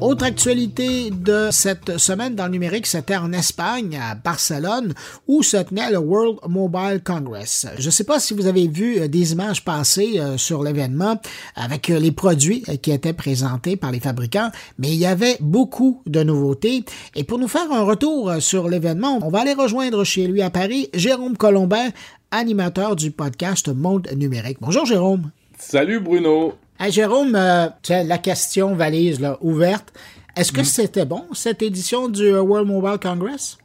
Autre 0.00 0.26
actualité 0.26 1.10
de 1.10 1.48
cette 1.50 1.96
semaine 1.96 2.34
dans 2.34 2.44
le 2.44 2.52
numérique, 2.52 2.86
c'était 2.86 3.16
en 3.16 3.32
Espagne, 3.32 3.98
à 3.98 4.14
Barcelone, 4.14 4.92
où 5.26 5.42
se 5.42 5.56
tenait 5.56 5.90
le 5.90 5.96
World 5.96 6.38
Mobile 6.46 7.00
Congress. 7.02 7.66
Je 7.78 7.86
ne 7.86 7.90
sais 7.90 8.04
pas 8.04 8.20
si 8.20 8.34
vous 8.34 8.46
avez 8.46 8.68
vu 8.68 9.00
euh, 9.00 9.08
des 9.08 9.32
images 9.32 9.64
passer 9.64 10.18
euh, 10.18 10.36
sur 10.36 10.62
l'événement 10.62 11.18
avec 11.54 11.88
euh, 11.88 11.98
les 11.98 12.12
produits 12.12 12.62
qui 12.82 12.92
étaient 12.92 13.14
présentés 13.14 13.76
par 13.76 13.90
les 13.90 14.00
fabricants, 14.00 14.50
mais 14.78 14.88
il 14.88 14.96
y 14.96 15.06
avait 15.06 15.38
beaucoup 15.40 16.02
de 16.06 16.22
nouveautés. 16.22 16.84
Et 17.14 17.24
pour 17.24 17.38
nous 17.38 17.48
faire 17.48 17.72
un 17.72 17.82
retour 17.82 18.34
sur 18.40 18.68
l'événement, 18.68 19.18
on 19.22 19.30
va 19.30 19.40
aller 19.40 19.54
rejoindre 19.54 20.04
chez 20.04 20.26
lui 20.26 20.42
à 20.42 20.50
Paris 20.50 20.90
Jérôme 20.92 21.38
Colombin, 21.38 21.88
animateur 22.30 22.96
du 22.96 23.12
podcast 23.12 23.68
Monde 23.68 24.08
Numérique. 24.14 24.58
Bonjour 24.60 24.84
Jérôme. 24.84 25.30
Salut 25.58 26.00
Bruno. 26.00 26.54
Hey, 26.78 26.92
Jérôme, 26.92 27.34
euh, 27.34 27.68
la 27.88 28.18
question 28.18 28.74
valise 28.74 29.18
là, 29.18 29.38
ouverte. 29.40 29.94
Est-ce 30.36 30.52
que 30.52 30.60
mm. 30.60 30.64
c'était 30.64 31.06
bon, 31.06 31.24
cette 31.32 31.62
édition 31.62 32.10
du 32.10 32.24
euh, 32.26 32.42
World 32.42 32.68
Mobile 32.68 32.98
Congress? 33.00 33.56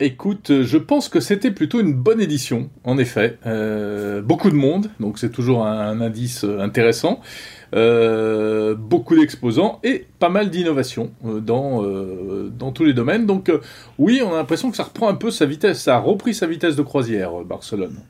Écoute, 0.00 0.50
euh, 0.50 0.64
je 0.64 0.76
pense 0.76 1.08
que 1.08 1.20
c'était 1.20 1.52
plutôt 1.52 1.78
une 1.78 1.92
bonne 1.92 2.20
édition, 2.20 2.68
en 2.82 2.98
effet. 2.98 3.38
beaucoup 4.24 4.50
de 4.50 4.56
monde, 4.56 4.90
donc 4.98 5.20
c'est 5.20 5.30
toujours 5.30 5.64
un, 5.66 6.00
indice 6.00 6.42
intéressant. 6.42 7.20
beaucoup 7.72 9.14
d'exposants 9.14 9.78
et 9.84 10.08
pas 10.18 10.28
mal 10.28 10.50
d'innovations 10.50 11.12
dans, 11.22 11.84
dans 12.48 12.72
tous 12.72 12.84
les 12.84 12.92
domaines. 12.92 13.24
Donc 13.24 13.52
oui, 13.98 14.20
on 14.20 14.34
a 14.34 14.36
l'impression 14.36 14.72
que 14.72 14.76
ça 14.76 14.84
reprend 14.84 15.08
un 15.08 15.14
peu 15.14 15.30
sa 15.30 15.46
vitesse, 15.46 15.80
ça 15.80 15.94
a 15.94 16.00
repris 16.00 16.34
sa 16.34 16.48
vitesse 16.48 16.74
de 16.74 16.82
croisière, 16.82 17.30
Barcelone. 17.44 18.00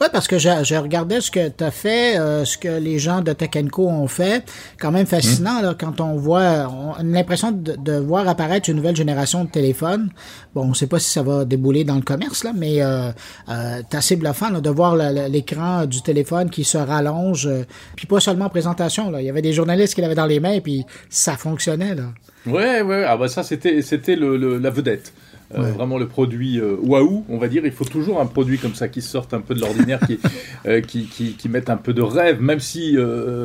Oui, 0.00 0.06
parce 0.12 0.28
que 0.28 0.38
j'ai 0.38 0.78
regardé 0.78 1.20
ce 1.20 1.30
que 1.30 1.48
tu 1.48 1.64
as 1.64 1.70
fait, 1.70 2.18
euh, 2.18 2.44
ce 2.44 2.56
que 2.58 2.68
les 2.68 2.98
gens 2.98 3.20
de 3.20 3.32
Tech 3.32 3.50
ont 3.78 4.08
fait. 4.08 4.44
Quand 4.78 4.90
même 4.90 5.06
fascinant, 5.06 5.74
quand 5.78 6.00
on 6.00 6.16
voit, 6.16 6.68
on 6.68 6.92
a 6.94 7.02
l'impression 7.02 7.52
de, 7.52 7.98
voir 7.98 8.28
apparaître 8.28 8.68
une 8.70 8.76
nouvelle 8.76 8.96
génération 8.96 9.44
de 9.44 9.50
téléphones. 9.50 10.10
Bon, 10.54 10.62
on 10.62 10.68
ne 10.68 10.74
sait 10.74 10.86
pas 10.86 10.98
si 10.98 11.10
ça 11.10 11.22
va 11.22 11.44
débouler 11.44 11.84
dans 11.84 11.96
le 11.96 12.02
commerce, 12.02 12.44
là, 12.44 12.52
mais 12.54 12.82
euh, 12.82 13.10
euh, 13.48 13.82
c'est 13.90 13.96
assez 13.96 14.16
bluffant 14.16 14.50
de 14.50 14.70
voir 14.70 14.96
l'écran 14.96 15.86
du 15.86 16.02
téléphone 16.02 16.50
qui 16.50 16.64
se 16.64 16.78
rallonge. 16.78 17.46
Euh, 17.46 17.64
puis 17.96 18.06
pas 18.06 18.20
seulement 18.20 18.46
en 18.46 18.50
présentation. 18.50 19.16
Il 19.18 19.24
y 19.24 19.30
avait 19.30 19.42
des 19.42 19.52
journalistes 19.52 19.94
qui 19.94 20.00
l'avaient 20.00 20.14
dans 20.14 20.26
les 20.26 20.40
mains, 20.40 20.60
puis 20.60 20.84
ça 21.08 21.36
fonctionnait, 21.36 21.94
là. 21.94 22.04
Ouais, 22.46 22.82
ouais, 22.82 23.04
ah 23.06 23.16
bah 23.16 23.28
ça, 23.28 23.42
c'était 23.42 24.16
le, 24.16 24.58
la 24.58 24.70
vedette. 24.70 25.12
Euh, 25.54 25.72
vraiment 25.72 25.96
le 25.96 26.06
produit 26.06 26.60
euh, 26.60 26.76
waouh, 26.78 27.24
on 27.28 27.38
va 27.38 27.48
dire. 27.48 27.64
Il 27.64 27.72
faut 27.72 27.84
toujours 27.84 28.20
un 28.20 28.26
produit 28.26 28.58
comme 28.58 28.74
ça 28.74 28.88
qui 28.88 29.00
sorte 29.00 29.32
un 29.32 29.40
peu 29.40 29.54
de 29.54 29.60
l'ordinaire, 29.60 29.98
qui, 30.06 30.20
euh, 30.66 30.80
qui, 30.82 31.06
qui, 31.06 31.32
qui, 31.32 31.48
mette 31.48 31.70
un 31.70 31.78
peu 31.78 31.94
de 31.94 32.02
rêve, 32.02 32.40
même 32.40 32.60
si 32.60 32.96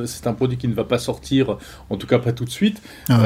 c'est 0.05 0.27
un 0.27 0.33
produit 0.33 0.57
qui 0.57 0.67
ne 0.67 0.73
va 0.73 0.83
pas 0.83 0.97
sortir, 0.97 1.57
en 1.89 1.97
tout 1.97 2.07
cas 2.07 2.19
pas 2.19 2.33
tout 2.33 2.45
de 2.45 2.49
suite. 2.49 2.81
Ah 3.09 3.21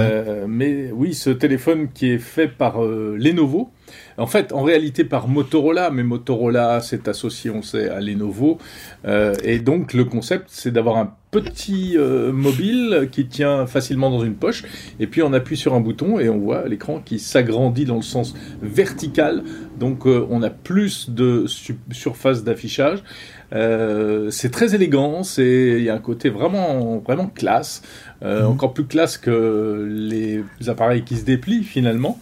mais 0.48 0.92
oui, 0.94 1.14
ce 1.14 1.30
téléphone 1.30 1.90
qui 1.94 2.08
est 2.12 2.20
fait 2.20 2.48
par 2.48 2.82
Lenovo, 2.82 3.72
en 4.18 4.26
fait, 4.26 4.52
en 4.52 4.64
réalité 4.64 5.04
par 5.04 5.28
Motorola, 5.28 5.92
mais 5.92 6.04
Motorola 6.04 6.82
s'est 6.82 7.08
associé, 7.08 7.52
on 7.52 7.62
sait, 7.62 7.90
à 7.90 8.00
Lenovo. 8.00 8.58
Euh, 9.06 9.36
et 9.44 9.60
donc 9.60 9.94
le 9.94 10.06
concept, 10.06 10.46
c'est 10.50 10.72
d'avoir 10.72 10.98
un 10.98 11.14
petit 11.42 11.98
euh, 11.98 12.32
mobile 12.32 13.10
qui 13.12 13.28
tient 13.28 13.66
facilement 13.68 14.10
dans 14.10 14.24
une 14.24 14.36
poche, 14.36 14.64
et 15.00 15.08
puis 15.08 15.22
on 15.22 15.34
appuie 15.34 15.58
sur 15.58 15.74
un 15.74 15.80
bouton 15.80 16.20
et 16.20 16.30
on 16.30 16.38
voit 16.38 16.68
l'écran 16.68 17.02
qui 17.04 17.20
s'agrandit 17.20 17.86
dans 17.86 17.96
le 17.96 18.02
sens 18.02 18.34
vertical. 18.62 19.44
Donc 19.80 20.06
euh, 20.06 20.26
on 20.30 20.42
a 20.42 20.50
plus 20.50 21.10
de 21.10 21.46
surface 21.92 22.44
d'affichage. 22.44 23.04
c'est 23.52 24.52
très 24.52 24.76
élégant, 24.76 25.22
il 25.38 25.84
y 25.84 25.90
a 25.90 25.94
un 25.94 26.00
côté 26.00 26.30
vraiment, 26.30 26.98
vraiment 26.98 27.28
classe, 27.28 27.82
mhm. 28.22 28.46
encore 28.46 28.74
plus 28.74 28.86
classe 28.86 29.18
que 29.18 29.88
les 29.90 30.44
appareils 30.68 31.04
qui 31.04 31.16
se 31.16 31.26
déplient 31.26 31.64
finalement. 31.64 32.20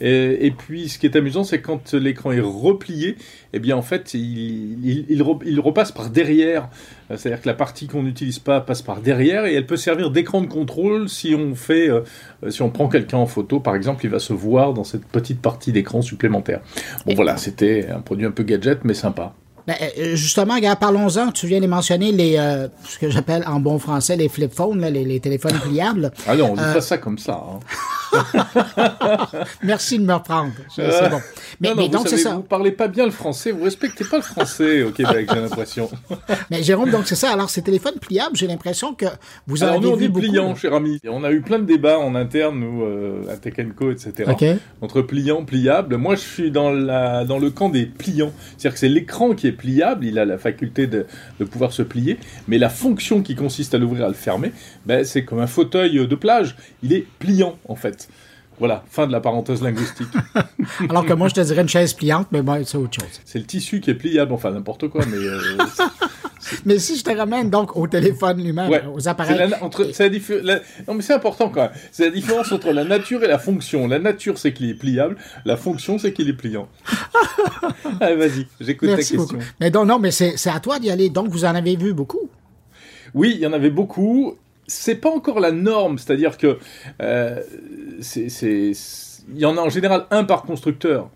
Et, 0.00 0.52
puis, 0.56 0.88
ce 0.88 0.98
qui 0.98 1.06
est 1.06 1.16
amusant, 1.16 1.44
c'est 1.44 1.60
quand 1.60 1.94
l'écran 1.94 2.32
est 2.32 2.40
replié, 2.40 3.16
eh 3.52 3.58
bien, 3.58 3.76
en 3.76 3.82
fait, 3.82 4.12
il, 4.14 5.06
il, 5.08 5.22
repasse 5.60 5.92
par 5.92 6.10
derrière. 6.10 6.68
C'est-à-dire 7.08 7.40
que 7.40 7.48
la 7.48 7.54
partie 7.54 7.86
qu'on 7.86 8.02
n'utilise 8.02 8.38
pas 8.38 8.60
passe 8.60 8.82
par 8.82 9.00
derrière 9.00 9.46
et 9.46 9.54
elle 9.54 9.66
peut 9.66 9.76
servir 9.76 10.10
d'écran 10.10 10.42
de 10.42 10.48
contrôle 10.48 11.08
si 11.08 11.34
on 11.34 11.54
fait, 11.54 11.88
euh, 11.88 12.02
si 12.50 12.62
on 12.62 12.70
prend 12.70 12.88
quelqu'un 12.88 13.18
en 13.18 13.26
photo, 13.26 13.60
par 13.60 13.74
exemple, 13.74 14.04
il 14.04 14.10
va 14.10 14.18
se 14.18 14.32
voir 14.32 14.74
dans 14.74 14.84
cette 14.84 15.06
petite 15.06 15.40
partie 15.40 15.72
d'écran 15.72 16.02
supplémentaire. 16.02 16.60
Bon, 17.06 17.14
voilà, 17.14 17.36
c'était 17.36 17.88
un 17.88 18.00
produit 18.00 18.26
un 18.26 18.32
peu 18.32 18.42
gadget, 18.42 18.80
mais 18.84 18.94
sympa. 18.94 19.34
Ben, 19.66 19.74
euh, 19.98 20.14
justement, 20.14 20.54
parlons-en. 20.78 21.32
Tu 21.32 21.46
viens 21.46 21.60
de 21.60 21.66
mentionner 21.66 22.12
les, 22.12 22.36
euh, 22.38 22.68
ce 22.84 22.98
que 22.98 23.10
j'appelle 23.10 23.42
en 23.46 23.58
bon 23.58 23.78
français 23.78 24.16
les 24.16 24.28
flip 24.28 24.52
phones, 24.52 24.84
les, 24.86 25.20
téléphones 25.20 25.58
pliables. 25.68 26.12
Ah 26.26 26.36
non, 26.36 26.52
on 26.52 26.54
dit 26.54 26.60
pas 26.60 26.80
ça 26.80 26.98
comme 26.98 27.18
ça. 27.18 27.34
Hein. 27.34 27.58
Merci 29.62 29.98
de 29.98 30.04
me 30.04 30.14
reprendre. 30.14 30.52
C'est 30.74 31.10
bon. 31.10 31.20
Mais, 31.60 31.74
non, 31.74 31.88
donc, 31.88 32.08
c'est 32.08 32.16
ça. 32.16 32.34
Vous 32.34 32.42
parlez 32.42 32.72
pas 32.72 32.88
bien 32.88 33.04
le 33.04 33.10
français, 33.10 33.50
vous 33.50 33.64
respectez 33.64 34.04
pas 34.04 34.16
le 34.16 34.22
français 34.22 34.82
au 34.82 34.90
Québec, 34.90 35.28
j'ai 35.32 35.40
l'impression. 35.40 35.90
mais 36.50 36.62
Jérôme, 36.62 36.90
donc 36.90 37.06
c'est 37.06 37.14
ça. 37.14 37.32
Alors, 37.32 37.50
ces 37.50 37.62
téléphones 37.62 37.98
pliables, 38.00 38.36
j'ai 38.36 38.46
l'impression 38.46 38.94
que 38.94 39.06
vous 39.46 39.62
avez 39.62 39.78
nous, 39.78 39.90
on 39.90 39.96
dit 39.96 40.08
pliant, 40.08 40.54
cher 40.54 40.74
ami. 40.74 41.00
on 41.08 41.24
a 41.24 41.30
eu 41.30 41.40
plein 41.40 41.58
de 41.58 41.64
débats 41.64 41.98
en 41.98 42.14
interne, 42.14 42.58
nous, 42.60 42.82
euh, 42.82 43.22
à 43.30 43.36
Tech 43.36 43.54
Co, 43.76 43.90
etc. 43.90 44.30
Entre 44.80 45.02
pliant, 45.02 45.44
pliable. 45.44 45.96
Moi, 45.96 46.14
je 46.14 46.20
suis 46.20 46.50
dans, 46.50 46.70
la, 46.70 47.24
dans 47.24 47.38
le 47.38 47.50
camp 47.50 47.68
des 47.68 47.86
pliants. 47.86 48.32
C'est-à-dire 48.56 48.72
que 48.74 48.78
c'est 48.78 48.88
l'écran 48.88 49.34
qui 49.34 49.46
est 49.46 49.52
pliable, 49.52 50.04
il 50.04 50.18
a 50.18 50.24
la 50.24 50.38
faculté 50.38 50.86
de, 50.86 51.06
de, 51.40 51.44
pouvoir 51.44 51.72
se 51.72 51.82
plier, 51.82 52.18
mais 52.48 52.58
la 52.58 52.68
fonction 52.68 53.22
qui 53.22 53.34
consiste 53.34 53.74
à 53.74 53.78
l'ouvrir, 53.78 54.04
à 54.04 54.08
le 54.08 54.14
fermer, 54.14 54.52
ben, 54.84 55.04
c'est 55.04 55.24
comme 55.24 55.40
un 55.40 55.46
fauteuil 55.46 56.06
de 56.06 56.14
plage. 56.14 56.56
Il 56.82 56.92
est 56.92 57.06
pliant, 57.18 57.58
en 57.68 57.76
fait. 57.76 58.05
Voilà, 58.58 58.84
fin 58.88 59.06
de 59.06 59.12
la 59.12 59.20
parenthèse 59.20 59.62
linguistique. 59.62 60.08
Alors 60.88 61.04
que 61.04 61.12
moi, 61.12 61.28
je 61.28 61.34
te 61.34 61.40
dirais 61.40 61.62
une 61.62 61.68
chaise 61.68 61.92
pliante, 61.92 62.28
mais 62.32 62.42
bon, 62.42 62.64
c'est 62.64 62.78
autre 62.78 62.94
chose. 63.00 63.20
C'est 63.24 63.38
le 63.38 63.44
tissu 63.44 63.80
qui 63.80 63.90
est 63.90 63.94
pliable, 63.94 64.32
enfin 64.32 64.50
n'importe 64.50 64.88
quoi, 64.88 65.04
mais. 65.06 65.16
Euh, 65.16 65.40
mais 66.64 66.78
si 66.78 66.96
je 66.96 67.04
te 67.04 67.10
ramène 67.10 67.50
donc 67.50 67.76
au 67.76 67.86
téléphone 67.86 68.42
lui-même, 68.42 68.70
aux 68.94 69.08
appareils. 69.08 69.50
non, 70.88 70.94
mais 70.94 71.02
c'est 71.02 71.14
important 71.14 71.48
quand 71.48 71.62
même. 71.62 71.70
C'est 71.90 72.04
la 72.04 72.10
différence 72.10 72.52
entre 72.52 72.72
la 72.72 72.84
nature 72.84 73.22
et 73.24 73.28
la 73.28 73.38
fonction. 73.38 73.86
La 73.88 73.98
nature, 73.98 74.38
c'est 74.38 74.52
qu'il 74.52 74.70
est 74.70 74.74
pliable. 74.74 75.16
La 75.44 75.56
fonction, 75.56 75.98
c'est 75.98 76.12
qu'il 76.12 76.28
est 76.28 76.34
pliant. 76.36 76.68
Allez, 78.00 78.16
vas-y, 78.16 78.46
j'écoute 78.60 78.90
ta 78.90 78.96
question. 78.96 79.26
Mais 79.60 79.70
donc, 79.70 79.86
non, 79.86 79.98
mais 79.98 80.10
c'est 80.10 80.50
à 80.50 80.60
toi 80.60 80.78
d'y 80.78 80.90
aller. 80.90 81.10
Donc, 81.10 81.28
vous 81.28 81.44
en 81.44 81.54
avez 81.54 81.76
vu 81.76 81.92
beaucoup? 81.92 82.30
Oui, 83.14 83.32
il 83.34 83.40
y 83.40 83.46
en 83.46 83.52
avait 83.52 83.70
beaucoup 83.70 84.36
c'est 84.66 84.96
pas 84.96 85.10
encore 85.10 85.40
la 85.40 85.52
norme, 85.52 85.98
c'est-à-dire 85.98 86.38
que 86.38 86.58
euh, 87.02 87.40
il 88.16 88.74
y 89.38 89.44
en 89.44 89.56
a 89.56 89.60
en 89.60 89.68
général 89.68 90.06
un 90.10 90.24
par 90.24 90.42
constructeur. 90.42 91.10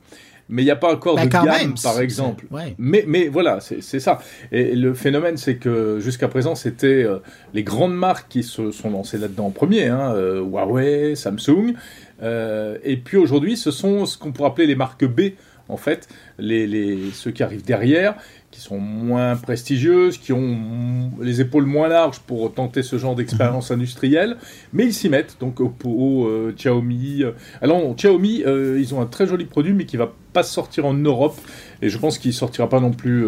Mais 0.52 0.62
il 0.62 0.64
n'y 0.64 0.72
a 0.72 0.76
pas 0.76 0.92
encore 0.92 1.14
bah, 1.14 1.26
de 1.26 1.30
gamme, 1.30 1.74
par 1.80 2.00
exemple. 2.00 2.46
Mais, 2.76 3.04
mais 3.06 3.28
voilà, 3.28 3.60
c'est 3.60 4.00
ça. 4.00 4.18
Et 4.50 4.74
le 4.74 4.94
phénomène, 4.94 5.36
c'est 5.36 5.58
que 5.58 6.00
jusqu'à 6.00 6.26
présent, 6.26 6.56
c'était 6.56 7.04
euh, 7.04 7.18
les 7.54 7.62
grandes 7.62 7.94
marques 7.94 8.26
qui 8.28 8.42
se 8.42 8.72
sont 8.72 8.90
lancées 8.90 9.18
là-dedans 9.18 9.46
en 9.46 9.50
premier, 9.50 9.86
hein, 9.86 10.12
euh, 10.16 10.40
Huawei, 10.40 11.14
Samsung. 11.14 11.74
et 12.20 12.96
puis 12.96 13.16
aujourd'hui, 13.16 13.56
ce 13.56 13.70
sont 13.70 14.06
ce 14.06 14.18
qu'on 14.18 14.32
pourrait 14.32 14.48
appeler 14.48 14.66
les 14.66 14.74
marques 14.74 15.04
B, 15.04 15.34
en 15.68 15.76
fait, 15.76 16.08
les, 16.38 16.66
les, 16.66 17.10
ceux 17.12 17.30
qui 17.30 17.44
arrivent 17.44 17.64
derrière, 17.64 18.16
qui 18.60 18.66
sont 18.66 18.78
moins 18.78 19.36
prestigieuses, 19.36 20.18
qui 20.18 20.34
ont 20.34 21.10
les 21.20 21.40
épaules 21.40 21.64
moins 21.64 21.88
larges 21.88 22.20
pour 22.20 22.52
tenter 22.52 22.82
ce 22.82 22.98
genre 22.98 23.14
d'expérience 23.14 23.70
mhm. 23.70 23.76
industrielle, 23.76 24.36
mais 24.74 24.84
ils 24.84 24.92
s'y 24.92 25.08
mettent. 25.08 25.38
Donc 25.40 25.60
Oppo, 25.60 26.26
euh, 26.26 26.52
Xiaomi. 26.54 27.22
Euh, 27.22 27.32
alors 27.62 27.94
Xiaomi, 27.94 28.42
euh, 28.46 28.78
ils 28.78 28.94
ont 28.94 29.00
un 29.00 29.06
très 29.06 29.26
joli 29.26 29.46
produit, 29.46 29.72
mais 29.72 29.86
qui 29.86 29.96
va 29.96 30.12
pas 30.34 30.42
sortir 30.42 30.84
en 30.84 30.92
Europe, 30.92 31.38
et 31.80 31.88
je 31.88 31.96
pense 31.96 32.18
qu'il 32.18 32.34
sortira 32.34 32.68
pas 32.68 32.80
non 32.80 32.92
plus 32.92 33.26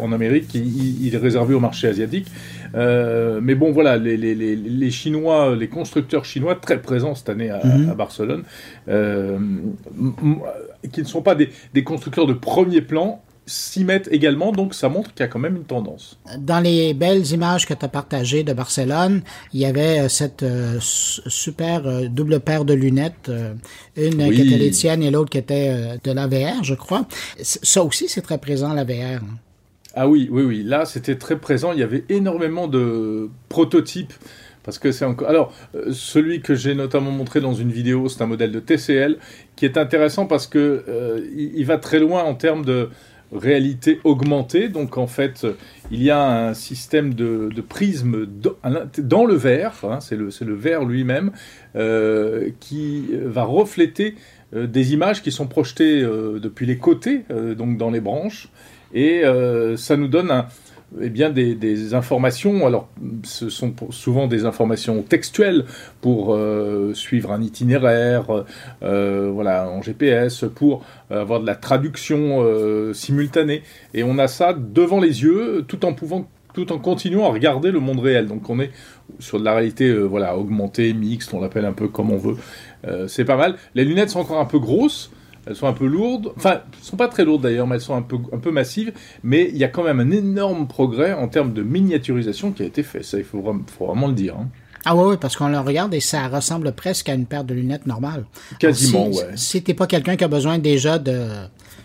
en 0.00 0.12
Amérique. 0.12 0.54
Il, 0.54 1.14
est 1.14 1.18
réservé 1.18 1.52
au 1.52 1.60
marché 1.60 1.86
asiatique. 1.86 2.28
mais 2.74 3.54
bon, 3.54 3.72
voilà, 3.72 3.98
les, 3.98 4.16
les, 4.16 4.34
les, 4.34 4.90
Chinois, 4.90 5.54
les 5.54 5.68
constructeurs 5.68 6.24
chinois 6.24 6.54
très 6.54 6.80
présents 6.80 7.14
cette 7.14 7.28
année 7.28 7.50
à, 7.50 7.62
mhm. 7.62 7.90
à 7.90 7.94
Barcelone, 7.94 8.44
qui 10.92 11.00
ne 11.00 11.06
sont 11.06 11.20
pas 11.20 11.34
des, 11.34 11.50
des 11.74 11.84
constructeurs 11.84 12.26
de 12.26 12.32
premier 12.32 12.80
plan, 12.80 13.20
s'y 13.46 13.84
mettent 13.84 14.08
également, 14.12 14.52
donc 14.52 14.74
ça 14.74 14.88
montre 14.88 15.12
qu'il 15.12 15.20
y 15.20 15.22
a 15.24 15.28
quand 15.28 15.38
même 15.38 15.56
une 15.56 15.64
tendance. 15.64 16.18
Dans 16.38 16.60
les 16.60 16.94
belles 16.94 17.26
images 17.32 17.66
que 17.66 17.74
tu 17.74 17.84
as 17.84 17.88
partagées 17.88 18.44
de 18.44 18.52
Barcelone, 18.52 19.22
il 19.52 19.60
y 19.60 19.64
avait 19.64 20.00
euh, 20.00 20.08
cette 20.08 20.42
euh, 20.42 20.76
super 20.80 21.86
euh, 21.86 22.06
double 22.08 22.40
paire 22.40 22.64
de 22.64 22.74
lunettes, 22.74 23.30
une 23.96 24.30
qui 24.32 24.42
était 24.42 24.58
les 24.58 24.70
tiennes 24.70 25.02
et 25.02 25.10
l'autre 25.10 25.30
qui 25.30 25.38
était 25.38 25.98
de 26.02 26.12
la 26.12 26.26
VR, 26.26 26.62
je 26.62 26.74
crois. 26.74 27.06
Ça 27.40 27.82
aussi, 27.82 28.08
c'est 28.08 28.22
très 28.22 28.38
présent, 28.38 28.72
la 28.72 28.84
VR. 28.84 29.20
Ah 29.94 30.08
oui, 30.08 30.28
oui, 30.30 30.42
oui. 30.42 30.62
Là, 30.62 30.84
c'était 30.84 31.16
très 31.16 31.38
présent. 31.38 31.72
Il 31.72 31.78
y 31.78 31.82
avait 31.82 32.04
énormément 32.08 32.68
de 32.68 33.28
prototypes. 33.48 34.14
Parce 34.64 34.78
que 34.78 34.92
c'est 34.92 35.04
encore. 35.04 35.28
Alors, 35.28 35.52
celui 35.90 36.40
que 36.40 36.54
j'ai 36.54 36.76
notamment 36.76 37.10
montré 37.10 37.40
dans 37.40 37.52
une 37.52 37.72
vidéo, 37.72 38.08
c'est 38.08 38.22
un 38.22 38.26
modèle 38.26 38.52
de 38.52 38.60
TCL 38.60 39.18
qui 39.56 39.64
est 39.64 39.76
intéressant 39.76 40.26
parce 40.26 40.46
que 40.46 40.84
il 41.34 41.64
va 41.66 41.78
très 41.78 41.98
loin 41.98 42.22
en 42.22 42.34
termes 42.34 42.64
de 42.64 42.88
réalité 43.32 44.00
augmentée. 44.04 44.68
Donc 44.68 44.98
en 44.98 45.06
fait, 45.06 45.46
il 45.90 46.02
y 46.02 46.10
a 46.10 46.48
un 46.48 46.54
système 46.54 47.14
de, 47.14 47.50
prisme 47.68 48.26
dans 48.98 49.24
le 49.24 49.34
verre, 49.34 49.74
hein, 49.84 50.00
c'est 50.00 50.16
le, 50.16 50.28
le, 50.40 50.54
verre 50.54 50.84
lui-même, 50.84 51.32
euh, 51.76 52.50
qui 52.60 53.06
va 53.12 53.44
refléter 53.44 54.14
euh, 54.54 54.66
des 54.66 54.92
images 54.92 55.22
qui 55.22 55.32
sont 55.32 55.46
projetées 55.46 56.02
euh, 56.02 56.38
depuis 56.38 56.66
les 56.66 56.78
côtés, 56.78 57.24
donc 57.56 57.78
dans 57.78 57.90
les 57.90 58.00
branches, 58.00 58.48
et 58.94 59.22
ça 59.76 59.96
nous 59.96 60.08
donne 60.08 60.30
un, 60.30 60.46
eh 61.00 61.08
bien 61.08 61.30
des, 61.30 61.94
informations. 61.94 62.66
Alors, 62.66 62.88
ce 63.24 63.48
sont 63.48 63.74
souvent 63.90 64.26
des 64.26 64.44
informations 64.44 65.02
textuelles 65.02 65.64
pour 66.00 66.34
euh, 66.34 66.92
suivre 66.94 67.32
un 67.32 67.42
itinéraire, 67.42 68.44
euh, 68.82 69.30
voilà, 69.32 69.68
en 69.68 69.82
GPS, 69.82 70.44
pour 70.54 70.84
avoir 71.10 71.40
de 71.40 71.46
la 71.46 71.54
traduction 71.54 72.42
euh, 72.42 72.92
simultanée. 72.92 73.62
Et 73.94 74.02
on 74.02 74.18
a 74.18 74.28
ça 74.28 74.54
devant 74.54 75.00
les 75.00 75.22
yeux, 75.22 75.64
tout 75.66 75.84
en 75.84 75.92
pouvant 75.92 76.28
tout 76.54 76.70
en 76.70 76.78
continuant 76.78 77.24
à 77.24 77.32
regarder 77.32 77.70
le 77.70 77.80
monde 77.80 78.00
réel. 78.00 78.26
Donc 78.26 78.50
on 78.50 78.60
est 78.60 78.70
sur 79.18 79.40
de 79.40 79.44
la 79.44 79.54
réalité 79.54 79.90
voilà, 79.90 80.36
augmentée, 80.36 80.92
mixte, 80.92 81.32
on 81.32 81.40
l'appelle 81.40 81.64
un 81.64 81.72
peu 81.72 81.88
comme 81.88 82.10
on 82.10 82.18
veut. 82.18 82.36
c'est 83.08 83.24
pas 83.24 83.36
mal. 83.36 83.56
Les 83.74 83.86
lunettes 83.86 84.10
sont 84.10 84.20
encore 84.20 84.38
un 84.38 84.44
peu 84.44 84.58
grosses. 84.58 85.10
Elles 85.46 85.56
sont 85.56 85.66
un 85.66 85.72
peu 85.72 85.86
lourdes. 85.86 86.32
Enfin, 86.36 86.52
elles 86.52 86.78
ne 86.80 86.84
sont 86.84 86.96
pas 86.96 87.08
très 87.08 87.24
lourdes 87.24 87.42
d'ailleurs, 87.42 87.66
mais 87.66 87.76
elles 87.76 87.80
sont 87.80 87.96
un 87.96 88.02
peu, 88.02 88.16
un 88.32 88.38
peu 88.38 88.50
massives. 88.50 88.92
Mais 89.22 89.48
il 89.50 89.56
y 89.56 89.64
a 89.64 89.68
quand 89.68 89.82
même 89.82 90.00
un 90.00 90.10
énorme 90.10 90.68
progrès 90.68 91.12
en 91.12 91.28
termes 91.28 91.52
de 91.52 91.62
miniaturisation 91.62 92.52
qui 92.52 92.62
a 92.62 92.66
été 92.66 92.82
fait. 92.82 93.02
Ça, 93.02 93.18
il 93.18 93.24
faut, 93.24 93.42
faut 93.76 93.86
vraiment 93.86 94.08
le 94.08 94.14
dire. 94.14 94.36
Hein. 94.38 94.48
Ah 94.84 94.96
oui, 94.96 95.16
parce 95.20 95.36
qu'on 95.36 95.48
le 95.48 95.60
regarde 95.60 95.94
et 95.94 96.00
ça 96.00 96.26
ressemble 96.28 96.72
presque 96.72 97.08
à 97.08 97.14
une 97.14 97.26
paire 97.26 97.44
de 97.44 97.54
lunettes 97.54 97.86
normales. 97.86 98.24
Quasiment, 98.58 99.08
oui. 99.08 99.18
si, 99.36 99.46
Si 99.46 99.62
t'es 99.62 99.74
pas 99.74 99.86
quelqu'un 99.86 100.16
qui 100.16 100.24
a 100.24 100.28
besoin 100.28 100.58
déjà 100.58 100.98
de 100.98 101.28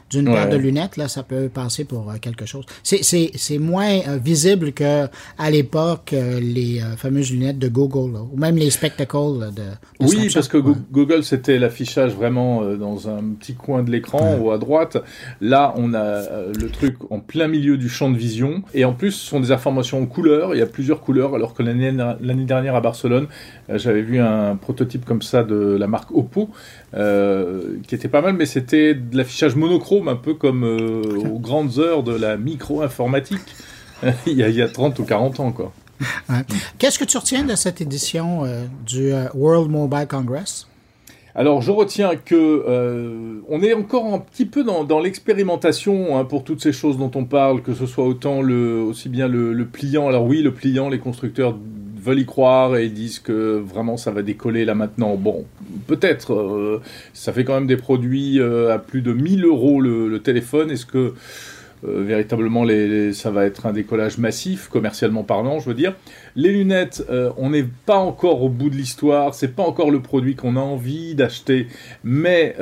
d'une 0.09 0.25
paire 0.25 0.49
de 0.49 0.55
lunettes, 0.55 0.97
là, 0.97 1.07
ça 1.07 1.23
peut 1.23 1.49
passer 1.49 1.83
pour 1.83 2.09
euh, 2.09 2.15
quelque 2.19 2.45
chose. 2.45 2.65
C'est 2.83 3.57
moins 3.59 3.99
euh, 4.07 4.17
visible 4.17 4.71
que 4.71 5.07
à 5.37 5.51
l'époque 5.51 6.13
euh, 6.13 6.39
les 6.39 6.81
fameuses 6.97 7.31
lunettes 7.31 7.59
de 7.59 7.67
Google, 7.67 8.17
ou 8.31 8.37
même 8.37 8.55
les 8.55 8.69
spectacles 8.69 9.51
de, 9.53 9.63
Oui, 9.99 10.29
parce 10.33 10.47
que 10.47 10.57
Google, 10.57 11.23
c'était 11.23 11.59
l'affichage 11.59 12.13
vraiment 12.13 12.63
dans 12.75 13.09
un 13.09 13.23
petit 13.39 13.53
coin 13.53 13.83
de 13.83 13.91
l'écran 13.91 14.37
ou 14.37 14.51
à 14.51 14.57
droite. 14.57 14.97
Là, 15.41 15.73
on 15.77 15.93
a 15.93 16.21
le 16.57 16.69
truc 16.69 16.95
en 17.09 17.19
plein 17.19 17.47
milieu 17.47 17.77
du 17.77 17.89
champ 17.89 18.09
de 18.09 18.17
vision. 18.17 18.63
Et 18.73 18.85
en 18.85 18.93
plus, 18.93 19.11
ce 19.11 19.25
sont 19.25 19.39
des 19.39 19.51
informations 19.51 20.01
en 20.01 20.05
couleur. 20.05 20.55
Il 20.55 20.59
y 20.59 20.61
a 20.61 20.65
plusieurs 20.65 21.01
couleurs, 21.01 21.35
alors 21.35 21.53
que 21.53 21.63
l'année 21.63 22.45
dernière 22.45 22.75
à 22.75 22.81
Barcelone, 22.81 23.27
j'avais 23.69 24.01
vu 24.01 24.19
un 24.19 24.55
prototype 24.55 25.05
comme 25.05 25.21
ça 25.21 25.43
de 25.43 25.77
la 25.79 25.87
marque 25.87 26.11
Oppo, 26.11 26.49
qui 26.93 27.95
était 27.95 28.07
pas 28.07 28.21
mal, 28.21 28.33
mais 28.33 28.45
c'était 28.45 28.93
de 28.93 29.17
l'affichage 29.17 29.55
monochrome 29.55 29.96
un 30.05 30.15
peu 30.15 30.33
comme 30.33 30.63
euh, 30.63 31.01
aux 31.33 31.39
grandes 31.39 31.79
heures 31.79 32.03
de 32.03 32.13
la 32.13 32.37
micro-informatique, 32.37 33.55
il, 34.27 34.37
y 34.37 34.61
a 34.61 34.67
30 34.67 34.99
ou 34.99 35.03
40 35.03 35.39
ans. 35.39 35.51
quoi. 35.51 35.71
Qu'est-ce 36.77 36.99
que 36.99 37.05
tu 37.05 37.17
retiens 37.17 37.43
de 37.43 37.55
cette 37.55 37.81
édition 37.81 38.45
euh, 38.45 38.65
du 38.85 39.13
euh, 39.13 39.27
World 39.33 39.71
Mobile 39.71 40.07
Congress? 40.07 40.67
Alors 41.33 41.61
je 41.61 41.69
retiens 41.71 42.15
que 42.15 43.43
on 43.47 43.61
est 43.61 43.73
encore 43.73 44.11
un 44.11 44.17
petit 44.17 44.45
peu 44.47 44.63
dans, 44.63 44.99
l'expérimentation 44.99 46.17
hein, 46.17 46.25
pour 46.25 46.43
toutes 46.43 46.63
ces 46.63 46.71
choses 46.73 46.97
dont 46.97 47.11
on 47.13 47.25
parle, 47.25 47.61
que 47.61 47.75
ce 47.75 47.85
soit 47.85 48.05
autant 48.05 48.41
le, 48.41 48.81
aussi 48.81 49.07
bien 49.07 49.27
le, 49.27 49.53
le, 49.53 49.65
pliant. 49.67 50.07
Alors 50.07 50.25
oui, 50.25 50.41
le 50.41 50.51
pliant, 50.51 50.89
les 50.89 50.97
constructeurs 50.97 51.55
veulent 52.07 52.19
y 52.19 52.25
croire 52.25 52.77
et 52.77 52.89
disent 52.89 53.19
que 53.19 53.57
vraiment 53.57 53.97
ça 53.97 54.11
va 54.11 54.21
décoller 54.21 54.65
là 54.65 54.75
maintenant. 54.75 55.15
Bon, 55.15 55.45
peut-être. 55.87 56.33
Euh, 56.33 56.81
ça 57.13 57.33
fait 57.33 57.43
quand 57.43 57.53
même 57.53 57.67
des 57.67 57.77
produits 57.77 58.39
euh, 58.39 58.73
à 58.73 58.79
plus 58.79 59.01
de 59.01 59.13
1000 59.13 59.45
euros 59.45 59.81
le, 59.81 60.19
téléphone. 60.19 60.71
Est-ce 60.71 60.85
que 60.85 61.13
euh, 61.85 62.03
véritablement 62.03 62.63
les, 62.63 63.13
ça 63.13 63.31
va 63.31 63.45
être 63.45 63.65
un 63.65 63.73
décollage 63.73 64.17
massif, 64.17 64.67
commercialement 64.67 65.23
parlant, 65.23 65.59
je 65.59 65.67
veux 65.69 65.75
dire. 65.75 65.95
Les 66.35 66.51
lunettes, 66.51 67.03
on 67.37 67.49
n'est 67.49 67.65
pas 67.85 67.97
encore 67.97 68.43
au 68.43 68.49
bout 68.49 68.69
de 68.69 68.75
l'histoire, 68.75 69.33
c'est 69.33 69.55
pas 69.55 69.63
encore 69.63 69.89
le 69.89 70.01
produit 70.01 70.35
qu'on 70.35 70.55
a 70.55 70.59
envie 70.59 71.15
d'acheter, 71.15 71.65
mais 72.03 72.55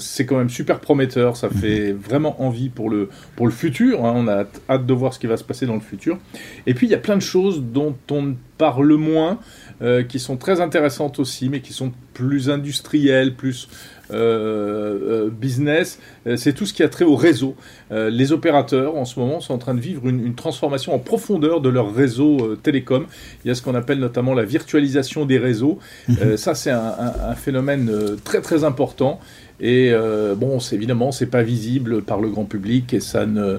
c'est 0.00 0.26
quand 0.26 0.38
même 0.38 0.50
super 0.50 0.80
prometteur, 0.80 1.36
ça 1.36 1.48
fait 1.48 1.92
vraiment 1.92 2.42
envie 2.42 2.68
pour 2.68 2.90
le, 2.90 3.08
pour 3.36 3.46
le 3.46 3.52
futur, 3.52 4.04
hein. 4.04 4.12
on 4.16 4.26
a 4.26 4.44
hâte 4.68 4.86
de 4.86 4.92
voir 4.92 5.14
ce 5.14 5.20
qui 5.20 5.28
va 5.28 5.36
se 5.36 5.44
passer 5.44 5.66
dans 5.66 5.74
le 5.74 5.80
futur. 5.80 6.18
Et 6.66 6.74
puis 6.74 6.88
il 6.88 6.90
y 6.90 6.94
a 6.94 6.98
plein 6.98 7.14
de 7.14 7.22
choses 7.22 7.62
dont 7.62 7.94
on 8.10 8.34
parle 8.58 8.94
moins, 8.94 9.38
euh, 9.82 10.02
qui 10.02 10.18
sont 10.18 10.36
très 10.36 10.60
intéressantes 10.60 11.18
aussi, 11.18 11.48
mais 11.48 11.60
qui 11.60 11.72
sont 11.72 11.92
plus 12.14 12.48
industrielles, 12.48 13.34
plus 13.34 13.68
euh, 14.10 15.26
euh, 15.26 15.30
business. 15.30 15.98
C'est 16.36 16.52
tout 16.52 16.66
ce 16.66 16.72
qui 16.72 16.82
a 16.82 16.88
trait 16.88 17.04
au 17.04 17.16
réseau. 17.16 17.54
les 17.90 18.32
opérateurs, 18.32 18.96
en 18.96 19.04
ce 19.04 19.18
moment, 19.20 19.40
sont 19.40 19.54
en 19.54 19.58
train 19.58 19.74
de 19.74 19.80
vivre 19.80 20.08
une, 20.08 20.34
transformation 20.34 20.94
en 20.94 20.98
profondeur 20.98 21.60
de 21.60 21.68
leur 21.68 21.94
réseau 21.94 22.56
télécom. 22.62 23.06
Il 23.44 23.48
y 23.48 23.50
a 23.50 23.54
ce 23.54 23.62
qu'on 23.62 23.74
appelle 23.74 23.98
notamment 23.98 24.34
la 24.34 24.44
virtualisation 24.44 25.24
des 25.24 25.38
réseaux. 25.38 25.78
Mhm. 26.08 26.36
ça, 26.36 26.54
c'est 26.54 26.70
un, 26.70 26.94
un, 27.30 27.34
phénomène 27.34 27.90
très 28.24 28.40
très 28.40 28.64
important. 28.64 29.20
Et 29.60 29.92
bon, 30.36 30.58
évidemment, 30.72 31.12
c'est 31.12 31.26
pas 31.26 31.42
visible 31.42 32.02
par 32.02 32.20
le 32.20 32.28
grand 32.28 32.44
public 32.44 32.92
et 32.92 33.00
ça 33.00 33.24
ne 33.24 33.58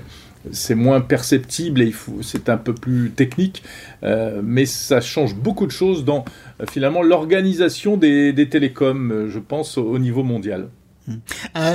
c'est 0.51 0.75
moins 0.75 1.01
perceptible 1.01 1.81
et 1.81 1.94
c'est 2.22 2.50
un 2.50 2.57
peu 2.57 2.74
plus 2.74 3.12
technique, 3.12 3.63
euh, 4.04 4.42
mais 4.44 4.66
ça 4.66 5.01
change 5.01 5.36
beaucoup 5.36 5.66
de 5.66 5.72
choses 5.72 6.06
dans 6.06 6.25
euh, 6.62 6.66
finalement 6.69 7.01
l'organisation 7.01 7.98
des, 7.98 8.48
télécoms, 8.50 9.12
euh, 9.12 9.30
je 9.30 9.39
pense, 9.39 9.78
au, 9.78 10.00
niveau 10.00 10.24
mondial. 10.24 10.69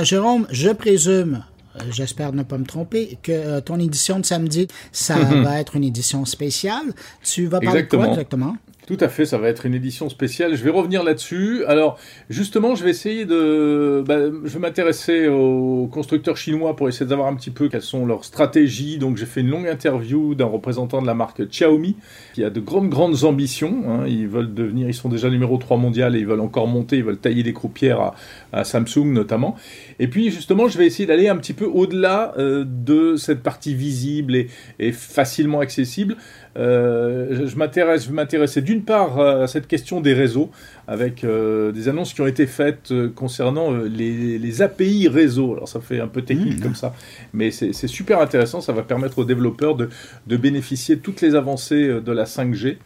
Jérôme, 0.03 0.47
je 0.51 0.69
présume 0.69 1.43
j'espère 1.89 2.33
ne 2.33 2.43
pas 2.43 2.59
me 2.59 2.65
tromper, 2.65 3.17
que 3.23 3.59
ton 3.59 3.79
édition 3.79 4.19
de 4.19 4.25
samedi, 4.25 4.67
ça 4.91 5.15
va 5.43 5.59
être 5.59 5.75
une 5.75 5.83
édition 5.83 6.23
spéciale. 6.25 6.93
Tu 7.23 7.47
vas 7.47 7.59
parler 7.59 7.83
de 7.83 7.87
quoi 7.87 8.09
exactement? 8.09 8.57
Tout 8.85 8.97
à 8.99 9.07
fait, 9.07 9.25
ça 9.25 9.37
va 9.37 9.47
être 9.47 9.65
une 9.65 9.75
édition 9.75 10.09
spéciale. 10.09 10.55
Je 10.55 10.63
vais 10.63 10.69
revenir 10.69 11.03
là-dessus. 11.03 11.63
Alors, 11.65 11.97
justement, 12.29 12.75
je 12.75 12.83
vais 12.83 12.89
essayer 12.89 13.25
de. 13.25 14.03
Bah, 14.05 14.17
je 14.43 14.53
vais 14.53 14.59
m'intéresser 14.59 15.27
aux 15.27 15.87
constructeurs 15.87 16.35
chinois 16.35 16.75
pour 16.75 16.89
essayer 16.89 17.05
de 17.05 17.11
savoir 17.11 17.29
un 17.29 17.35
petit 17.35 17.51
peu 17.51 17.69
quelles 17.69 17.81
sont 17.81 18.05
leurs 18.05 18.25
stratégies. 18.25 18.97
Donc, 18.97 19.15
j'ai 19.15 19.25
fait 19.25 19.39
une 19.39 19.49
longue 19.49 19.67
interview 19.67 20.35
d'un 20.35 20.45
représentant 20.45 21.01
de 21.01 21.07
la 21.07 21.13
marque 21.13 21.41
Xiaomi 21.47 21.95
qui 22.33 22.43
a 22.43 22.49
de 22.49 22.59
grandes, 22.59 22.89
grandes 22.89 23.23
ambitions. 23.23 23.83
Hein. 23.87 24.05
Ils 24.05 24.27
veulent 24.27 24.53
devenir. 24.53 24.89
Ils 24.89 24.93
sont 24.93 25.09
déjà 25.09 25.29
numéro 25.29 25.57
3 25.57 25.77
mondial 25.77 26.17
et 26.17 26.19
ils 26.19 26.27
veulent 26.27 26.41
encore 26.41 26.67
monter. 26.67 26.97
Ils 26.97 27.05
veulent 27.05 27.17
tailler 27.17 27.43
des 27.43 27.53
croupières 27.53 28.11
à, 28.51 28.63
Samsung 28.65 29.13
notamment. 29.13 29.55
Et 29.99 30.07
puis, 30.07 30.29
justement, 30.29 30.67
je 30.67 30.77
vais 30.77 30.85
essayer 30.85 31.05
d'aller 31.05 31.29
un 31.29 31.37
petit 31.37 31.53
peu 31.53 31.65
au-delà 31.65 32.33
euh, 32.37 32.65
de 32.67 33.15
cette 33.15 33.43
partie 33.43 33.75
visible 33.75 34.35
et, 34.35 34.47
et 34.79 34.91
facilement 34.91 35.61
accessible. 35.61 36.17
Euh, 36.55 37.47
je 37.47 37.55
m'intéresse, 37.55 38.05
je 38.05 38.11
m'intéressais 38.11 38.61
d'une 38.61 38.83
part 38.83 39.19
à 39.19 39.47
cette 39.47 39.67
question 39.67 40.01
des 40.01 40.13
réseaux, 40.13 40.51
avec 40.87 41.23
euh, 41.23 41.71
des 41.71 41.87
annonces 41.87 42.13
qui 42.13 42.21
ont 42.21 42.27
été 42.27 42.45
faites 42.45 42.91
euh, 42.91 43.09
concernant 43.09 43.71
les, 43.71 44.61
API 44.61 45.07
réseau. 45.07 45.53
Alors 45.53 45.67
ça 45.67 45.79
fait 45.79 45.99
un 45.99 46.07
peu 46.07 46.21
technique 46.21 46.59
mmh. 46.59 46.63
comme 46.63 46.75
ça, 46.75 46.93
mais 47.33 47.49
c'est 47.49 47.87
super 47.87 48.19
intéressant. 48.19 48.61
Ça 48.61 48.71
va 48.71 48.83
permettre 48.83 49.19
aux 49.19 49.25
développeurs 49.25 49.75
de, 49.75 49.89
de 50.27 50.37
bénéficier 50.37 50.95
de 50.97 51.01
toutes 51.01 51.21
les 51.21 51.35
avancées 51.35 52.01
de 52.01 52.11
la 52.11 52.25
5G. 52.25 52.77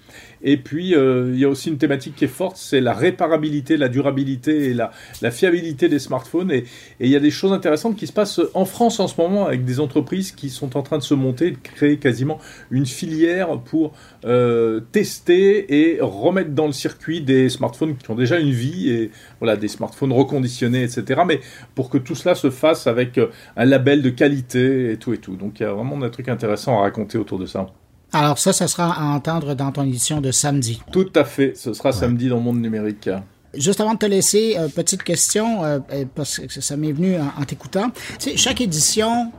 Et 0.44 0.58
puis, 0.58 0.96
euh, 0.96 1.32
il 1.34 1.40
y 1.40 1.46
a 1.46 1.50
aussi 1.50 1.70
une 1.70 1.78
thématique 1.78 2.16
qui 2.16 2.26
est 2.26 2.30
forte, 2.30 2.58
c'est 2.58 2.82
la 2.82 2.94
réparabilité, 2.94 3.76
la 3.78 3.90
durabilité 3.90 4.66
et 4.66 4.74
la, 4.74 4.92
la 5.22 5.32
fiabilité 5.32 5.90
des 5.90 6.00
smartphones. 6.00 6.52
Et, 6.52 6.66
il 7.00 7.10
y 7.10 7.16
a 7.16 7.20
des 7.20 7.32
choses 7.32 7.54
intéressantes 7.54 7.96
qui 7.96 8.08
se 8.08 8.14
passent 8.14 8.42
en 8.54 8.66
France 8.66 9.00
en 9.00 9.08
ce 9.08 9.20
moment 9.20 9.46
avec 9.46 9.66
des 9.66 9.80
entreprises 9.80 10.32
qui 10.32 10.50
sont 10.50 10.78
en 10.78 10.84
train 10.84 10.98
de 10.98 11.04
se 11.04 11.14
monter, 11.14 11.52
de 11.52 11.58
créer 11.58 11.98
quasiment 11.98 12.40
une 12.70 12.86
filière 12.86 13.57
pour 13.58 13.94
euh, 14.26 14.80
tester 14.92 15.94
et 15.94 16.00
remettre 16.02 16.52
dans 16.52 16.68
le 16.68 16.74
circuit 16.74 17.22
des 17.22 17.50
smartphones 17.50 17.96
qui 17.98 18.10
ont 18.12 18.16
déjà 18.16 18.40
une 18.40 18.52
vie 18.52 18.90
et 18.90 19.12
voilà 19.40 19.56
des 19.56 19.68
smartphones 19.68 20.12
reconditionnés, 20.12 20.84
etc. 20.84 21.22
Mais 21.26 21.42
pour 21.76 21.90
que 21.90 21.98
tout 21.98 22.16
cela 22.16 22.36
se 22.36 22.50
fasse 22.50 22.88
avec 22.88 23.18
euh, 23.18 23.28
un 23.56 23.66
label 23.66 24.02
de 24.02 24.10
qualité 24.10 24.92
et 24.92 24.98
tout 24.98 25.14
et 25.14 25.18
tout. 25.18 25.36
Donc 25.36 25.60
il 25.60 25.64
y 25.64 25.66
a 25.66 25.74
vraiment 25.74 26.02
un 26.02 26.10
truc 26.10 26.30
intéressant 26.30 26.80
à 26.80 26.82
raconter 26.82 27.18
autour 27.18 27.40
de 27.40 27.46
ça. 27.46 27.68
Alors 28.14 28.38
ça, 28.38 28.54
ça 28.54 28.68
sera 28.68 28.94
à 28.94 29.04
entendre 29.04 29.54
dans 29.54 29.72
ton 29.72 29.84
édition 29.84 30.22
de 30.22 30.32
samedi. 30.32 30.82
Tout 30.92 31.12
à 31.16 31.26
fait, 31.26 31.54
ce 31.56 31.74
sera 31.74 31.92
samedi 31.92 32.30
dans 32.30 32.38
le 32.38 32.44
monde 32.44 32.62
numérique. 32.62 33.10
Juste 33.54 33.82
avant 33.82 33.94
de 33.94 34.00
te 34.00 34.06
laisser, 34.06 34.56
euh, 34.58 34.68
petite 34.68 35.04
question, 35.04 35.64
euh, 35.64 35.80
parce 36.16 36.40
que 36.40 36.62
ça 36.62 36.78
m'est 36.78 36.92
venu 36.92 37.16
en, 37.18 37.44
t'écoutant. 37.44 37.92
chaque 38.36 38.62
édition 38.62 39.32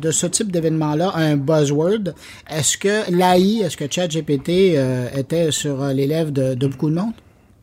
de 0.00 0.10
ce 0.10 0.26
type 0.26 0.52
d'événement-là 0.52 1.12
un 1.14 1.36
buzzword? 1.36 2.14
Est-ce 2.50 2.78
que 2.78 3.10
l'AI, 3.10 3.62
est-ce 3.64 3.76
que 3.76 3.84
ChatGPT 3.90 4.76
était 5.16 5.50
sur 5.50 5.84
les 5.86 6.06
lèvres 6.06 6.30
de, 6.30 6.54
de 6.54 6.66
beaucoup 6.66 6.90
de 6.90 6.94
monde? 6.94 7.12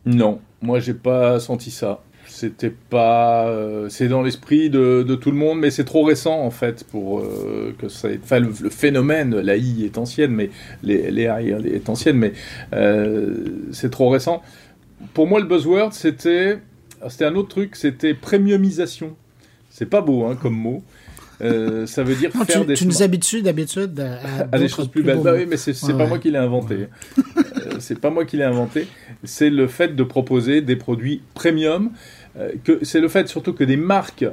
Non, 0.05 0.39
moi 0.62 0.79
j'ai 0.79 0.93
pas 0.93 1.39
senti 1.39 1.72
ça. 1.72 2.01
C'était 2.25 2.72
pas 2.72 3.48
euh, 3.48 3.89
c'est 3.89 4.07
dans 4.07 4.22
l'esprit 4.22 4.69
de, 4.69 5.03
tout 5.22 5.29
le 5.29 5.38
monde 5.38 5.60
mais 5.60 5.69
c'est 5.69 5.83
trop 5.83 6.03
récent 6.03 6.39
en 6.41 6.51
fait 6.51 6.83
pour 6.86 7.19
euh, 7.19 7.75
que 7.77 7.89
ça 7.89 8.07
enfin 8.24 8.39
le, 8.39 8.51
phénomène 8.69 9.39
l'AI 9.39 9.83
est 9.86 9.98
ancienne 9.98 10.31
mais 10.31 10.50
les, 10.81 11.12
les 11.12 11.24
AI 11.24 11.53
est 11.65 11.89
ancienne 11.89 12.17
mais 12.17 12.33
euh, 12.74 13.45
c'est 13.72 13.91
trop 13.91 14.10
récent. 14.10 14.41
Pour 15.13 15.27
moi 15.27 15.39
le 15.39 15.45
buzzword 15.45 15.93
c'était 15.93 16.60
c'était 17.10 17.25
un 17.25 17.36
autre 17.36 17.50
truc 17.50 17.75
c'était 17.75 18.13
premiumisation. 18.13 19.15
C'est 19.69 19.89
pas 19.89 20.01
beau 20.01 20.25
hein, 20.25 20.36
comme 20.41 20.55
mot 20.55 20.83
ça 21.85 22.03
veut 22.03 22.15
dire 22.15 22.31
faire 22.31 22.62
tu, 22.62 22.65
des. 22.65 22.73
Tu 22.75 22.85
nous 22.85 23.03
habitues 23.03 23.41
d'habitude 23.41 24.00
à, 24.51 24.57
des 24.57 24.67
choses 24.67 24.88
plus 24.88 25.03
belles. 25.03 25.19
Bah 25.23 25.33
oui, 25.35 25.45
mais 25.47 25.57
c'est 25.57 25.73
pas 25.97 26.07
moi 26.07 26.19
qui 26.19 26.31
l'ai 26.31 26.38
inventé. 26.38 26.88
c'est 27.79 28.00
pas 28.00 28.09
moi 28.09 28.25
qui 28.25 28.38
l'ai 28.38 28.43
inventé. 28.43 28.88
C'est 29.23 29.50
le 29.50 29.67
fait 29.67 29.95
de 29.95 30.03
proposer 30.03 30.62
des 30.62 30.75
produits 30.75 31.21
premium. 31.33 31.91
que 32.63 32.79
c'est 32.83 33.00
le 33.00 33.07
fait 33.07 33.27
surtout 33.27 33.53
que 33.53 33.63
des 33.63 33.77
marques 33.77 34.25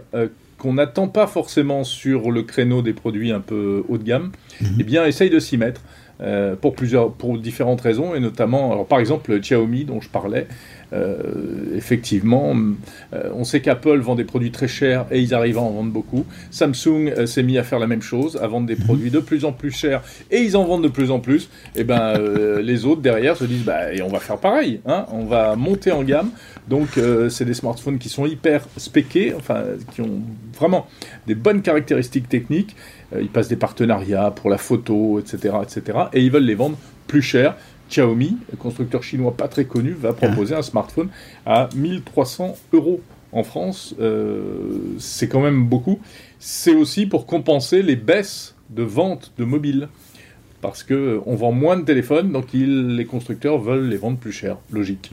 qu'on 0.61 0.75
n'attend 0.75 1.09
pas 1.09 1.27
forcément 1.27 1.83
sur 1.83 2.31
le 2.31 2.43
créneau 2.43 2.83
des 2.83 2.93
produits 2.93 3.33
un 3.33 3.41
peu 3.41 3.83
haut 3.89 3.99
de 3.99 4.05
gamme, 4.05 4.31
mhm. 4.61 4.77
eh 4.79 4.85
bien, 4.85 5.07
essaye 5.07 5.31
de 5.31 5.41
s'y 5.41 5.57
mettre. 5.57 5.81
Euh, 6.23 6.55
pour 6.55 6.75
plusieurs, 6.75 7.15
pour 7.15 7.39
différentes 7.39 7.81
raisons, 7.81 8.15
et 8.15 8.21
notamment, 8.21 8.73
alors 8.73 8.87
par 8.87 9.01
exemple, 9.01 9.41
Xiaomi 9.41 9.87
dont 9.87 10.03
je 10.03 10.11
parlais, 10.11 10.47
euh, 10.51 10.80
effectivement, 11.75 12.55
euh, 13.13 13.31
on 13.35 13.45
sait 13.45 13.61
qu'Apple 13.61 13.99
vend 13.99 14.15
des 14.15 14.25
produits 14.25 14.51
très 14.51 14.69
chers 14.69 15.07
et 15.11 15.21
ils 15.21 15.35
arrivent 15.35 15.59
à 15.59 15.63
en 15.63 15.71
vendre 15.71 15.91
beaucoup. 15.91 16.25
Samsung 16.51 17.13
euh, 17.17 17.27
s'est 17.27 17.43
mis 17.43 17.59
à 17.59 17.63
faire 17.63 17.79
la 17.79 17.87
même 17.87 18.03
chose, 18.03 18.37
à 18.37 18.47
vendre 18.47 18.67
des 18.67 18.77
mhm. 18.77 18.85
produits 18.85 19.11
de 19.11 19.21
plus 19.21 19.45
en 19.45 19.53
plus 19.53 19.71
chers 19.71 20.03
et 20.31 20.39
ils 20.39 20.57
en 20.57 20.65
vendent 20.65 20.83
de 20.83 20.89
plus 20.89 21.11
en 21.11 21.21
plus. 21.21 21.49
Et 21.77 21.85
ben 21.85 22.19
les 22.63 22.85
autres 22.85 23.03
derrière 23.03 23.37
se 23.37 23.45
disent 23.45 23.65
bah 23.65 23.93
et 23.93 24.03
on 24.03 24.09
va 24.09 24.21
faire 24.21 24.39
pareil, 24.39 24.81
hein, 24.87 25.07
on 25.13 25.25
va 25.25 25.57
monter 25.57 25.93
en 25.93 26.03
gamme. 26.03 26.31
Donc 26.69 27.01
c'est 27.29 27.45
des 27.45 27.55
smartphones 27.55 27.99
qui 27.99 28.09
sont 28.09 28.27
hyper 28.27 28.67
spéqués, 28.77 29.35
enfin 29.37 29.65
qui 29.93 30.01
ont 30.03 30.21
vraiment 30.57 30.87
des 31.27 31.35
bonnes 31.35 31.63
caractéristiques 31.63 32.29
techniques. 32.29 32.77
ils 33.19 33.29
passent 33.29 33.49
des 33.49 33.57
partenariats 33.57 34.31
pour 34.31 34.51
la 34.51 34.59
photo, 34.59 35.19
etc., 35.19 35.55
etc. 35.63 35.99
Et 36.13 36.23
ils 36.23 36.31
veulent 36.31 36.45
les 36.45 36.55
vendre 36.55 36.77
plus 37.07 37.23
cher. 37.23 37.57
Xiaomi, 37.91 38.39
constructeur 38.59 39.03
chinois 39.03 39.37
pas 39.37 39.49
très 39.49 39.65
connu, 39.65 39.93
va 39.93 40.13
proposer 40.13 40.55
un 40.55 40.63
smartphone 40.63 41.09
à 41.45 41.69
1300 41.75 42.57
euros 42.73 43.01
en 43.33 43.43
France. 43.43 43.95
Euh, 44.01 44.79
c'est 44.99 45.29
quand 45.29 45.41
même 45.41 45.65
beaucoup. 45.65 45.99
C'est 46.39 46.75
aussi 46.75 47.07
pour 47.07 47.27
compenser 47.27 47.83
les 47.83 47.97
baisses 47.97 48.55
de 48.71 48.83
vente 48.83 49.33
de 49.39 49.45
mobiles. 49.45 49.89
Parce 50.61 50.83
qu'on 50.83 51.35
vend 51.37 51.53
moins 51.53 51.79
de 51.79 51.85
téléphones, 51.85 52.33
donc 52.33 52.53
les 52.53 53.07
constructeurs 53.07 53.59
veulent 53.59 53.89
les 53.89 53.97
vendre 53.97 54.19
plus 54.19 54.33
cher. 54.33 54.59
Logique. 54.71 55.11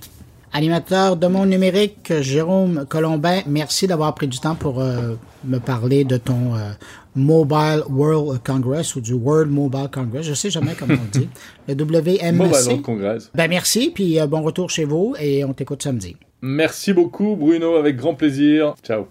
Animateur 0.53 1.17
de 1.17 1.27
Monde 1.27 1.49
Numérique, 1.49 2.13
Jérôme 2.21 2.85
Colombin, 2.87 3.41
merci 3.47 3.85
d'avoir 3.85 4.15
pris 4.15 4.27
du 4.27 4.39
temps 4.39 4.55
pour 4.55 4.81
euh, 4.81 5.15
me 5.43 5.59
parler 5.59 6.03
de 6.03 6.17
ton 6.17 6.55
euh, 6.55 6.71
Mobile 7.15 7.83
World 7.89 8.41
Congress 8.43 8.95
ou 8.95 9.01
du 9.01 9.13
World 9.13 9.51
Mobile 9.51 9.89
Congress. 9.91 10.25
Je 10.25 10.33
sais 10.33 10.49
jamais 10.49 10.73
comment 10.77 10.95
on 10.95 11.17
dit. 11.19 11.27
Le 11.67 11.73
WMC. 11.75 12.31
Mobile 12.31 12.53
World 12.53 12.81
Congress. 12.81 13.31
Ben 13.35 13.49
merci, 13.49 13.91
puis 13.93 14.19
euh, 14.19 14.27
bon 14.27 14.41
retour 14.41 14.69
chez 14.69 14.85
vous 14.85 15.15
et 15.19 15.43
on 15.43 15.53
t'écoute 15.53 15.83
samedi. 15.83 16.15
Merci 16.41 16.93
beaucoup 16.93 17.35
Bruno, 17.35 17.75
avec 17.75 17.97
grand 17.97 18.15
plaisir. 18.15 18.73
Ciao. 18.83 19.07